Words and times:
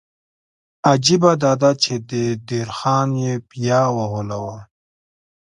عجیبه 0.91 1.31
دا 1.43 1.51
ده 1.61 1.71
چې 1.83 1.93
د 2.09 2.11
دیر 2.47 2.67
خان 2.77 3.09
یې 3.23 3.33
بیا 3.51 3.81
وغولاوه. 3.97 4.57